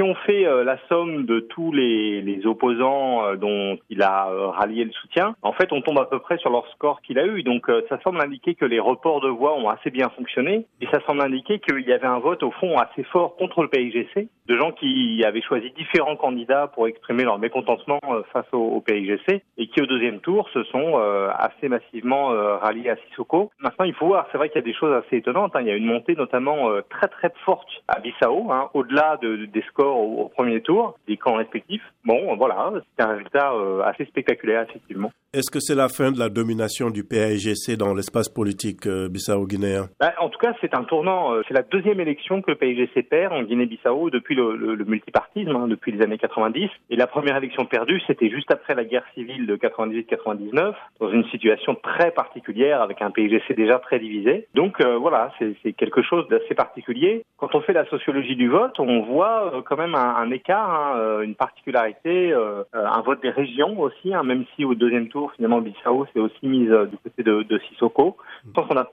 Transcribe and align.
si 0.00 0.02
on 0.02 0.14
fait 0.14 0.46
euh, 0.46 0.64
la 0.64 0.78
somme 0.88 1.26
de 1.26 1.40
tous 1.40 1.72
les, 1.72 2.40
opposants 2.46 3.22
euh, 3.22 3.36
dont 3.36 3.76
il 3.90 4.02
a 4.02 4.30
euh, 4.30 4.46
rallié 4.46 4.84
le 4.84 4.92
soutien, 4.92 5.34
en 5.42 5.52
fait, 5.52 5.72
on 5.72 5.82
tombe 5.82 5.98
à 5.98 6.06
peu 6.06 6.18
près 6.20 6.38
sur 6.38 6.48
leur 6.48 6.66
score 6.68 7.02
qu'il 7.02 7.18
a 7.18 7.26
eu. 7.26 7.42
Donc, 7.42 7.66
ça 7.90 8.00
semble 8.02 8.20
indiquer 8.22 8.54
que 8.54 8.64
les 8.64 8.80
reports 8.80 9.20
de 9.20 9.28
voix 9.28 9.54
ont 9.54 9.68
assez 9.68 9.90
bien 9.90 10.08
fonctionné 10.16 10.64
et 10.80 10.86
ça 10.86 11.00
semble 11.06 11.20
indiquer 11.20 11.58
qu'il 11.58 11.86
y 11.86 11.92
avait 11.92 12.06
un 12.06 12.18
vote 12.18 12.42
au 12.42 12.50
fond 12.52 12.78
assez 12.78 13.02
fort 13.04 13.36
contre 13.36 13.62
le 13.62 13.68
PIGC, 13.68 14.28
de 14.46 14.56
gens 14.56 14.72
qui 14.72 15.22
avaient 15.24 15.42
choisi 15.42 15.70
différents 15.76 16.16
candidats 16.16 16.68
pour 16.68 16.88
exprimer 16.88 17.24
leur 17.24 17.38
mécontentement 17.38 18.00
face 18.32 18.46
au, 18.52 18.80
PIGC 18.80 19.42
et 19.58 19.66
qui, 19.66 19.82
au 19.82 19.86
deuxième 19.86 20.20
tour, 20.20 20.48
se 20.54 20.62
sont 20.64 20.96
assez 21.34 21.68
massivement 21.68 22.28
ralliés 22.58 22.90
à 22.90 22.96
Sissoko. 22.96 23.50
Maintenant, 23.60 23.84
il 23.84 23.94
faut 23.94 24.06
voir, 24.06 24.26
c'est 24.32 24.38
vrai 24.38 24.48
qu'il 24.48 24.60
y 24.60 24.64
a 24.64 24.66
des 24.66 24.74
choses 24.74 24.94
assez 25.04 25.18
étonnantes. 25.18 25.54
Hein. 25.54 25.60
Il 25.60 25.66
y 25.66 25.70
a 25.70 25.76
une 25.76 25.86
montée 25.86 26.14
notamment 26.14 26.70
très 26.88 27.08
très 27.08 27.32
forte 27.44 27.68
à 27.88 28.00
Bissau, 28.00 28.50
hein, 28.50 28.70
au-delà 28.74 29.18
de, 29.20 29.44
des 29.46 29.62
scores 29.62 29.89
au, 29.96 30.28
premier 30.28 30.60
tour, 30.60 30.98
des 31.06 31.16
camps 31.16 31.36
respectifs. 31.36 31.82
Bon, 32.04 32.34
voilà, 32.36 32.72
c'est 32.96 33.04
un 33.04 33.12
résultat 33.12 33.52
euh, 33.52 33.82
assez 33.82 34.04
spectaculaire, 34.06 34.66
effectivement. 34.68 35.12
Est-ce 35.32 35.50
que 35.50 35.60
c'est 35.60 35.74
la 35.74 35.88
fin 35.88 36.10
de 36.10 36.18
la 36.18 36.28
domination 36.28 36.90
du 36.90 37.04
PAIGC 37.04 37.76
dans 37.76 37.94
l'espace 37.94 38.28
politique 38.28 38.86
euh, 38.86 39.08
bissau-guinéen? 39.08 39.88
Bah, 40.00 40.12
En 40.18 40.28
tout 40.28 40.38
cas, 40.38 40.54
c'est 40.60 40.74
un 40.74 40.82
tournant. 40.84 41.34
Euh, 41.34 41.42
c'est 41.46 41.54
la 41.54 41.62
deuxième 41.62 42.00
élection 42.00 42.42
que 42.42 42.50
le 42.50 42.56
PAIGC 42.56 43.08
perd 43.08 43.32
en 43.32 43.42
Guinée-Bissau 43.42 44.10
depuis 44.10 44.34
le, 44.34 44.56
le, 44.56 44.84
multipartisme, 44.84 45.54
hein, 45.54 45.68
depuis 45.68 45.92
les 45.92 46.02
années 46.02 46.18
90. 46.18 46.68
Et 46.90 46.96
la 46.96 47.06
première 47.06 47.36
élection 47.36 47.64
perdue, 47.66 48.00
c'était 48.06 48.30
juste 48.30 48.50
après 48.50 48.74
la 48.74 48.84
guerre 48.84 49.04
civile 49.14 49.46
de 49.46 49.56
98-99, 49.56 50.74
dans 51.00 51.10
une 51.10 51.24
situation 51.30 51.76
très 51.76 52.10
particulière 52.10 52.82
avec 52.82 53.00
un 53.02 53.10
PAIGC 53.10 53.54
déjà 53.54 53.78
très 53.78 53.98
divisé. 53.98 54.48
Donc 54.54 54.82
voilà, 54.82 55.32
c'est 55.38 55.72
quelque 55.74 56.02
chose 56.02 56.26
d'assez 56.28 56.54
particulier. 56.54 57.24
Quand 57.36 57.54
on 57.54 57.60
fait 57.60 57.72
la 57.72 57.86
sociologie 57.86 58.36
du 58.36 58.48
vote, 58.48 58.78
on 58.78 59.02
voit 59.02 59.54
euh, 59.54 59.62
quand 59.62 59.76
même 59.80 59.94
un, 59.94 60.30
écart, 60.30 60.70
hein, 60.70 60.96
euh, 60.96 61.22
une 61.22 61.34
particularité, 61.34 62.32
euh, 62.32 62.62
un 62.72 63.00
vote 63.00 63.22
des 63.22 63.30
régions 63.30 63.78
aussi, 63.80 64.14
hein, 64.14 64.22
même 64.22 64.44
si 64.54 64.64
au 64.64 64.74
deuxième 64.74 65.08
tour, 65.08 65.32
finalement, 65.32 65.60
Bissau 65.60 66.06
s'est 66.12 66.20
aussi 66.20 66.46
mise 66.46 66.70
du 66.70 66.96
côté 66.98 67.22
de, 67.22 67.42
de 67.42 67.58
Sissoko. 67.58 68.16
Je 68.46 68.50
pense 68.52 68.66
qu'on 68.66 68.76
a 68.76 68.88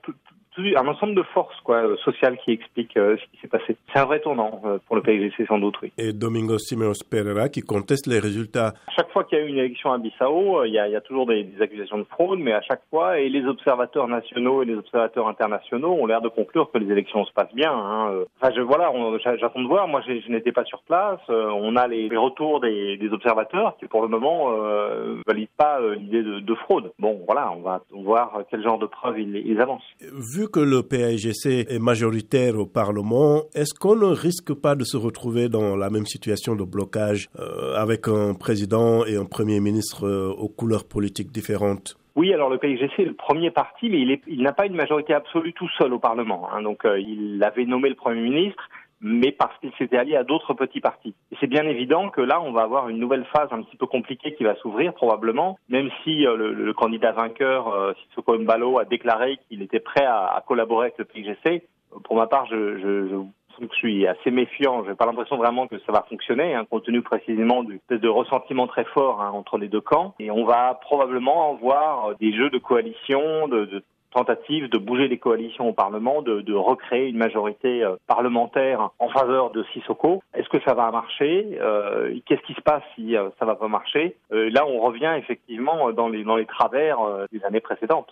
un 0.76 0.86
ensemble 0.86 1.14
de 1.14 1.22
forces 1.34 1.58
quoi, 1.64 1.76
euh, 1.76 1.96
sociales 1.98 2.36
qui 2.44 2.52
expliquent 2.52 2.96
euh, 2.96 3.16
ce 3.16 3.22
qui 3.30 3.40
s'est 3.40 3.48
passé. 3.48 3.76
C'est 3.92 3.98
un 3.98 4.04
vrai 4.04 4.20
tournant 4.20 4.60
euh, 4.64 4.78
pour 4.86 4.96
le 4.96 5.02
PIGC 5.02 5.46
sans 5.46 5.58
doute, 5.58 5.76
oui. 5.82 5.92
Et 5.98 6.12
Domingo 6.12 6.58
Simeos 6.58 7.04
Pereira 7.08 7.48
qui 7.48 7.60
conteste 7.60 8.06
les 8.06 8.18
résultats. 8.18 8.74
chaque 8.96 9.10
fois 9.10 9.24
qu'il 9.24 9.38
y 9.38 9.40
a 9.40 9.44
eu 9.44 9.48
une 9.48 9.58
élection 9.58 9.92
à 9.92 9.98
Bissau, 9.98 10.64
il 10.64 10.72
y 10.72 10.78
a, 10.78 10.88
il 10.88 10.92
y 10.92 10.96
a 10.96 11.00
toujours 11.00 11.26
des, 11.26 11.44
des, 11.44 11.62
accusations 11.62 11.98
de 11.98 12.04
fraude, 12.04 12.38
mais 12.40 12.52
à 12.52 12.62
chaque 12.62 12.82
fois, 12.90 13.18
et 13.20 13.28
les 13.28 13.44
observateurs 13.46 14.08
nationaux 14.08 14.62
et 14.62 14.66
les 14.66 14.74
observateurs 14.74 15.28
internationaux 15.28 15.92
ont 15.92 16.06
l'air 16.06 16.20
de 16.20 16.28
conclure 16.28 16.70
que 16.70 16.78
les 16.78 16.90
élections 16.90 17.24
se 17.24 17.32
passent 17.32 17.54
bien. 17.54 17.72
Hein. 17.72 18.24
Enfin, 18.40 18.52
je, 18.54 18.60
voilà, 18.60 18.92
j'attends 19.22 19.62
de 19.62 19.68
voir. 19.68 19.88
Moi, 19.88 20.02
je 20.06 20.30
n'étais 20.30 20.52
pas 20.52 20.64
sur 20.64 20.82
place. 20.82 21.20
On 21.28 21.76
a 21.76 21.86
les, 21.86 22.08
retours 22.16 22.60
des, 22.60 22.96
des, 22.96 23.08
observateurs 23.10 23.76
qui, 23.78 23.86
pour 23.86 24.02
le 24.02 24.08
moment, 24.08 24.52
euh, 24.52 25.16
valident 25.26 25.48
pas 25.56 25.80
l'idée 25.96 26.22
de, 26.22 26.40
de, 26.40 26.54
fraude. 26.54 26.92
Bon, 26.98 27.20
voilà, 27.26 27.52
on 27.52 27.60
va 27.60 27.82
voir 27.90 28.42
quel 28.50 28.62
genre 28.62 28.78
de 28.78 28.86
preuves 28.86 29.20
ils, 29.20 29.36
ils 29.46 29.60
avancent. 29.60 29.82
Vu 30.00 30.47
que 30.50 30.60
le 30.60 30.82
PAIGC 30.82 31.70
est 31.70 31.78
majoritaire 31.78 32.58
au 32.58 32.66
Parlement, 32.66 33.42
est-ce 33.54 33.74
qu'on 33.74 33.96
ne 33.96 34.06
risque 34.06 34.52
pas 34.54 34.74
de 34.74 34.84
se 34.84 34.96
retrouver 34.96 35.48
dans 35.48 35.76
la 35.76 35.90
même 35.90 36.06
situation 36.06 36.54
de 36.56 36.64
blocage 36.64 37.28
euh, 37.38 37.74
avec 37.76 38.08
un 38.08 38.34
président 38.34 39.04
et 39.04 39.16
un 39.16 39.24
premier 39.24 39.60
ministre 39.60 40.06
euh, 40.06 40.28
aux 40.28 40.48
couleurs 40.48 40.86
politiques 40.86 41.32
différentes? 41.32 41.98
Oui, 42.16 42.32
alors 42.34 42.50
le 42.50 42.58
PIGC 42.58 42.98
est 42.98 43.04
le 43.04 43.14
premier 43.14 43.50
parti, 43.50 43.88
mais 43.88 44.00
il, 44.00 44.20
il 44.26 44.42
n'a 44.42 44.52
pas 44.52 44.66
une 44.66 44.74
majorité 44.74 45.14
absolue 45.14 45.52
tout 45.52 45.68
seul 45.78 45.92
au 45.92 45.98
Parlement. 45.98 46.48
Hein. 46.52 46.62
donc 46.62 46.84
euh, 46.84 46.98
il 46.98 47.42
avait 47.44 47.64
nommé 47.64 47.88
le 47.88 47.94
Premier 47.94 48.20
ministre, 48.20 48.68
mais 49.00 49.30
parce 49.32 49.56
qu'il 49.60 49.70
s'était 49.78 49.96
allié 49.96 50.16
à 50.16 50.24
d'autres 50.24 50.54
petits 50.54 50.80
partis. 50.80 51.14
C'est 51.40 51.46
bien 51.46 51.64
évident 51.66 52.08
que 52.08 52.20
là, 52.20 52.40
on 52.40 52.52
va 52.52 52.62
avoir 52.62 52.88
une 52.88 52.98
nouvelle 52.98 53.24
phase 53.26 53.48
un 53.52 53.62
petit 53.62 53.76
peu 53.76 53.86
compliquée 53.86 54.34
qui 54.34 54.44
va 54.44 54.56
s'ouvrir 54.56 54.92
probablement, 54.94 55.58
même 55.68 55.88
si 56.02 56.26
euh, 56.26 56.36
le, 56.36 56.72
candidat 56.72 57.12
vainqueur, 57.12 57.68
euh, 57.68 57.92
Sissoko 57.94 58.38
Mbalo, 58.38 58.78
a 58.78 58.84
déclaré 58.84 59.38
qu'il 59.48 59.62
était 59.62 59.80
prêt 59.80 60.04
à, 60.04 60.42
collaborer 60.46 60.86
avec 60.86 60.98
le 60.98 61.04
PIGC. 61.04 61.62
Pour 62.04 62.16
ma 62.16 62.26
part, 62.26 62.46
je, 62.46 62.78
je, 62.78 63.08
je, 63.08 63.66
suis 63.74 64.06
assez 64.06 64.30
méfiant. 64.30 64.84
Je 64.84 64.90
n'ai 64.90 64.96
pas 64.96 65.06
l'impression 65.06 65.36
vraiment 65.36 65.68
que 65.68 65.78
ça 65.80 65.92
va 65.92 66.04
fonctionner, 66.08 66.54
hein, 66.54 66.64
compte 66.68 66.84
tenu 66.84 67.02
précisément 67.02 67.62
du 67.62 67.80
de 67.90 68.08
ressentiment 68.08 68.66
très 68.66 68.84
fort 68.84 69.20
hein, 69.20 69.30
entre 69.32 69.58
les 69.58 69.68
deux 69.68 69.80
camps. 69.80 70.14
Et 70.18 70.30
on 70.30 70.44
va 70.44 70.78
probablement 70.82 71.54
voir 71.54 72.16
des 72.20 72.32
jeux 72.32 72.50
de 72.50 72.58
coalition, 72.58 73.48
de, 73.48 73.64
de 73.64 73.82
tentative 74.12 74.68
de 74.68 74.78
bouger 74.78 75.08
les 75.08 75.18
coalitions 75.18 75.68
au 75.68 75.72
Parlement, 75.72 76.22
de, 76.22 76.40
de 76.40 76.54
recréer 76.54 77.08
une 77.08 77.16
majorité 77.18 77.82
euh, 77.82 77.96
parlementaire 78.06 78.90
en 78.98 79.08
faveur 79.08 79.50
de 79.50 79.64
Sissoko. 79.72 80.22
Est-ce 80.34 80.48
que 80.48 80.60
ça 80.64 80.74
va 80.74 80.90
marcher? 80.90 81.58
Euh, 81.60 82.14
Qu'est-ce 82.26 82.42
qui 82.42 82.54
se 82.54 82.60
passe 82.60 82.82
si 82.94 83.16
euh, 83.16 83.28
ça 83.38 83.44
va 83.44 83.54
pas 83.54 83.68
marcher? 83.68 84.16
Là, 84.30 84.66
on 84.66 84.80
revient 84.80 85.14
effectivement 85.18 85.90
dans 85.92 86.08
les, 86.08 86.24
dans 86.24 86.36
les 86.36 86.46
travers 86.46 86.98
des 87.32 87.42
années 87.44 87.60
précédentes. 87.60 88.06